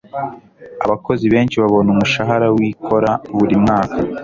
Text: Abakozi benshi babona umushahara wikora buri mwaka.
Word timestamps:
Abakozi 0.85 1.25
benshi 1.33 1.55
babona 1.61 1.89
umushahara 1.91 2.47
wikora 2.55 3.11
buri 3.37 3.55
mwaka. 3.63 3.97